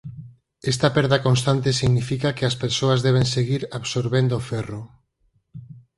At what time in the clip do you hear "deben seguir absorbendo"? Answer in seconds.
3.07-4.45